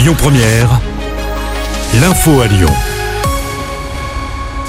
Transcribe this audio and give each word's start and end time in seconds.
Lyon 0.00 0.14
Première, 0.16 0.80
l'info 2.00 2.40
à 2.40 2.46
Lyon. 2.46 2.72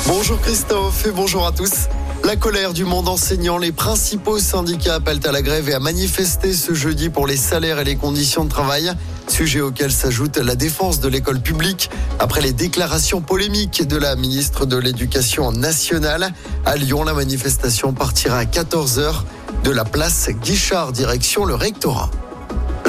Bonjour 0.06 0.38
Christophe 0.42 1.06
et 1.06 1.11
bonjour 1.11 1.48
à 1.48 1.54
tous. 1.54 1.88
La 2.25 2.35
colère 2.35 2.74
du 2.74 2.83
monde 2.83 3.08
enseignant, 3.08 3.58
les 3.58 3.72
principaux 3.72 4.40
syndicats 4.40 4.96
appellent 4.96 5.25
à 5.25 5.32
la 5.32 5.42
grève 5.42 5.70
et 5.70 5.74
à 5.74 5.80
manifester 5.80 6.52
ce 6.52 6.74
jeudi 6.74 7.08
pour 7.08 7.28
les 7.28 7.38
salaires 7.38 7.80
et 7.80 7.86
les 7.86 7.96
conditions 7.96 8.44
de 8.44 8.50
travail. 8.50 8.91
Sujet 9.30 9.62
auquel 9.62 9.94
s'ajoute 9.94 10.36
la 10.36 10.55
défense 10.55 11.00
de 11.00 11.07
l'école 11.07 11.39
publique 11.39 11.89
après 12.20 12.41
les 12.41 12.52
déclarations 12.52 13.21
polémiques 13.21 13.88
de 13.88 13.95
la 13.95 14.18
ministre 14.18 14.66
de 14.66 14.75
l'Éducation 14.75 15.54
nationale. 15.54 16.34
À 16.66 16.75
Lyon, 16.75 17.05
la 17.05 17.13
manifestation 17.13 17.93
partira 17.93 18.39
à 18.39 18.43
14h 18.43 19.23
de 19.63 19.71
la 19.71 19.86
place 19.86 20.29
Guichard, 20.41 20.91
direction 20.91 21.45
le 21.45 21.55
rectorat. 21.55 22.11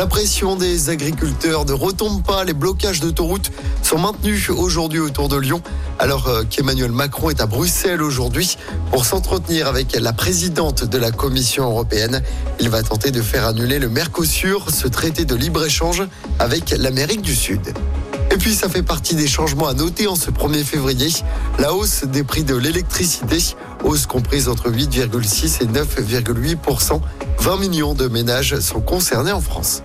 La 0.03 0.09
pression 0.09 0.57
des 0.57 0.91
agriculteurs 0.91 1.65
ne 1.65 1.73
retombe 1.73 2.25
pas. 2.25 2.43
Les 2.43 2.55
blocages 2.55 2.99
d'autoroutes 2.99 3.53
sont 3.85 4.01
maintenus 4.01 4.51
aujourd'hui 4.51 4.99
autour 4.99 5.29
de 5.29 5.37
Lyon, 5.37 5.63
alors 6.01 6.27
euh, 6.27 6.43
qu'Emmanuel 6.43 6.91
Macron 6.91 7.31
est 7.31 7.41
à 7.41 7.47
Bruxelles 7.47 8.03
aujourd'hui 8.03 8.59
pour 8.91 9.05
s'entretenir 9.05 9.69
avec 9.69 9.97
la 9.97 10.13
présidente 10.13 10.83
de 10.83 10.99
la 10.99 11.13
Commission 11.13 11.71
européenne. 11.71 12.21
Il 12.59 12.69
va 12.69 12.83
tenter 12.83 13.13
de 13.13 13.23
faire 13.23 13.47
annuler 13.47 13.79
le 13.79 13.89
Mercosur, 13.89 14.71
ce 14.73 14.89
traité 14.89 15.25
de 15.25 15.37
libre-échange 15.37 16.03
avec 16.41 16.71
l'Amérique 16.77 17.23
du 17.23 17.37
Sud. 17.37 17.73
Et 18.33 18.39
puis 18.39 18.55
ça 18.55 18.69
fait 18.69 18.83
partie 18.83 19.15
des 19.15 19.29
changements 19.29 19.69
à 19.69 19.75
noter 19.75 20.09
en 20.09 20.17
ce 20.17 20.31
1er 20.31 20.65
février. 20.65 21.13
La 21.61 21.75
hausse 21.75 22.05
des 22.07 22.25
prix 22.25 22.43
de 22.43 22.57
l'électricité, 22.57 23.39
hausse 23.85 24.07
comprise 24.07 24.49
entre 24.49 24.71
8,6 24.71 25.63
et 25.63 25.67
9,8% 25.67 27.01
20 27.39 27.57
millions 27.57 27.95
de 27.95 28.07
ménages 28.07 28.59
sont 28.61 28.81
concernés 28.81 29.33
en 29.33 29.41
France. 29.41 29.83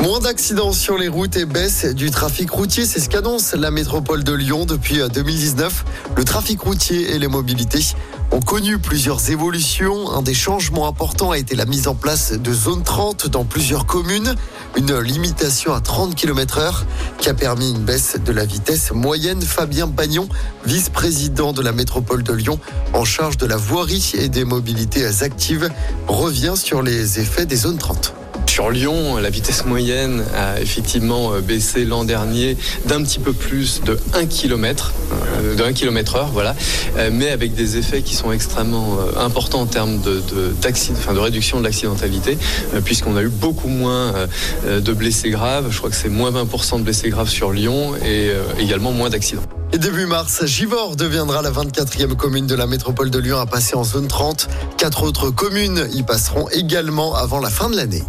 Moins 0.00 0.20
d'accidents 0.20 0.72
sur 0.72 0.96
les 0.96 1.08
routes 1.08 1.36
et 1.36 1.44
baisse 1.44 1.84
du 1.84 2.12
trafic 2.12 2.50
routier, 2.50 2.86
c'est 2.86 3.00
ce 3.00 3.08
qu'annonce 3.08 3.54
la 3.54 3.72
métropole 3.72 4.22
de 4.22 4.32
Lyon 4.32 4.64
depuis 4.64 5.00
2019. 5.12 5.84
Le 6.16 6.24
trafic 6.24 6.60
routier 6.60 7.14
et 7.14 7.18
les 7.18 7.26
mobilités 7.26 7.84
ont 8.30 8.40
connu 8.40 8.78
plusieurs 8.78 9.30
évolutions. 9.30 10.12
Un 10.12 10.22
des 10.22 10.34
changements 10.34 10.86
importants 10.86 11.32
a 11.32 11.38
été 11.38 11.56
la 11.56 11.64
mise 11.64 11.88
en 11.88 11.96
place 11.96 12.32
de 12.32 12.52
zone 12.52 12.84
30 12.84 13.26
dans 13.26 13.44
plusieurs 13.44 13.86
communes, 13.86 14.36
une 14.76 14.96
limitation 15.00 15.74
à 15.74 15.80
30 15.80 16.14
km 16.14 16.58
heure 16.58 16.86
qui 17.18 17.28
a 17.28 17.34
permis 17.34 17.70
une 17.70 17.82
baisse 17.82 18.18
de 18.24 18.32
la 18.32 18.44
vitesse 18.44 18.92
moyenne. 18.92 19.42
Fabien 19.42 19.88
Bagnon, 19.88 20.28
vice-président 20.64 21.52
de 21.52 21.60
la 21.60 21.72
métropole 21.72 22.22
de 22.22 22.32
Lyon, 22.32 22.60
en 22.92 23.04
charge 23.04 23.36
de 23.36 23.46
la 23.46 23.56
voirie 23.56 24.12
et 24.14 24.28
des 24.28 24.44
mobilités 24.44 25.04
actives, 25.22 25.68
revient 26.06 26.54
sur 26.54 26.82
les 26.82 27.18
effets 27.18 27.46
des 27.46 27.56
zones 27.56 27.78
30. 27.78 28.17
Sur 28.58 28.70
Lyon, 28.70 29.18
la 29.18 29.30
vitesse 29.30 29.66
moyenne 29.66 30.24
a 30.34 30.60
effectivement 30.60 31.32
euh, 31.32 31.40
baissé 31.40 31.84
l'an 31.84 32.02
dernier 32.02 32.56
d'un 32.86 33.04
petit 33.04 33.20
peu 33.20 33.32
plus 33.32 33.82
de 33.84 33.96
1 34.14 34.26
km, 34.26 34.92
euh, 35.12 35.54
de 35.54 35.62
1 35.62 35.72
km 35.72 36.16
heure, 36.16 36.30
voilà, 36.32 36.56
euh, 36.96 37.10
mais 37.12 37.30
avec 37.30 37.54
des 37.54 37.76
effets 37.76 38.02
qui 38.02 38.16
sont 38.16 38.32
extrêmement 38.32 38.98
importants 39.16 39.60
en 39.60 39.66
termes 39.66 40.00
de, 40.00 40.20
de, 40.34 41.14
de 41.14 41.18
réduction 41.20 41.60
de 41.60 41.64
l'accidentalité, 41.66 42.36
puisqu'on 42.84 43.16
a 43.16 43.22
eu 43.22 43.28
beaucoup 43.28 43.68
moins 43.68 44.12
de 44.66 44.92
blessés 44.92 45.30
graves. 45.30 45.68
Je 45.70 45.78
crois 45.78 45.90
que 45.90 45.96
c'est 45.96 46.08
moins 46.08 46.32
20% 46.32 46.78
de 46.78 46.82
blessés 46.82 47.10
graves 47.10 47.28
sur 47.28 47.52
Lyon 47.52 47.92
et 48.04 48.32
également 48.58 48.90
moins 48.90 49.08
d'accidents. 49.08 49.44
Et 49.72 49.78
début 49.78 50.06
mars, 50.06 50.44
Givors 50.46 50.96
deviendra 50.96 51.42
la 51.42 51.52
24e 51.52 52.16
commune 52.16 52.48
de 52.48 52.56
la 52.56 52.66
métropole 52.66 53.10
de 53.10 53.18
Lyon 53.20 53.38
à 53.38 53.46
passer 53.46 53.76
en 53.76 53.84
zone 53.84 54.08
30. 54.08 54.48
Quatre 54.78 55.04
autres 55.04 55.30
communes 55.30 55.88
y 55.92 56.02
passeront 56.02 56.48
également 56.48 57.14
avant 57.14 57.38
la 57.38 57.50
fin 57.50 57.70
de 57.70 57.76
l'année. 57.76 58.02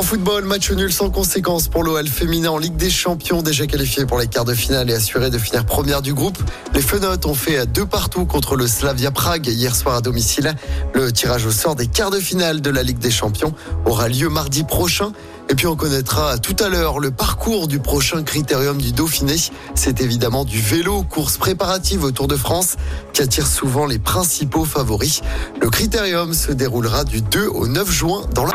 En 0.00 0.02
football, 0.02 0.46
match 0.46 0.70
nul 0.70 0.90
sans 0.90 1.10
conséquence 1.10 1.68
pour 1.68 1.84
l'OL 1.84 2.08
féminin 2.08 2.48
en 2.48 2.56
Ligue 2.56 2.76
des 2.76 2.88
Champions, 2.88 3.42
déjà 3.42 3.66
qualifié 3.66 4.06
pour 4.06 4.18
les 4.18 4.28
quarts 4.28 4.46
de 4.46 4.54
finale 4.54 4.88
et 4.88 4.94
assuré 4.94 5.28
de 5.28 5.36
finir 5.36 5.66
première 5.66 6.00
du 6.00 6.14
groupe. 6.14 6.38
Les 6.72 6.80
Fenotes 6.80 7.26
ont 7.26 7.34
fait 7.34 7.66
deux 7.66 7.84
partout 7.84 8.24
contre 8.24 8.56
le 8.56 8.66
Slavia 8.66 9.10
Prague 9.10 9.46
hier 9.46 9.76
soir 9.76 9.96
à 9.96 10.00
domicile. 10.00 10.54
Le 10.94 11.12
tirage 11.12 11.44
au 11.44 11.50
sort 11.50 11.76
des 11.76 11.86
quarts 11.86 12.10
de 12.10 12.18
finale 12.18 12.62
de 12.62 12.70
la 12.70 12.82
Ligue 12.82 12.98
des 12.98 13.10
Champions 13.10 13.52
aura 13.84 14.08
lieu 14.08 14.30
mardi 14.30 14.64
prochain. 14.64 15.12
Et 15.50 15.54
puis 15.54 15.66
on 15.66 15.76
connaîtra 15.76 16.38
tout 16.38 16.56
à 16.60 16.70
l'heure 16.70 16.98
le 16.98 17.10
parcours 17.10 17.68
du 17.68 17.78
prochain 17.78 18.22
critérium 18.22 18.80
du 18.80 18.92
Dauphiné. 18.92 19.36
C'est 19.74 20.00
évidemment 20.00 20.46
du 20.46 20.62
vélo, 20.62 21.02
course 21.02 21.36
préparative 21.36 22.04
au 22.04 22.10
Tour 22.10 22.26
de 22.26 22.36
France, 22.36 22.76
qui 23.12 23.20
attire 23.20 23.46
souvent 23.46 23.84
les 23.84 23.98
principaux 23.98 24.64
favoris. 24.64 25.20
Le 25.60 25.68
critérium 25.68 26.32
se 26.32 26.52
déroulera 26.52 27.04
du 27.04 27.20
2 27.20 27.48
au 27.48 27.66
9 27.66 27.90
juin 27.90 28.22
dans 28.34 28.46
la... 28.46 28.54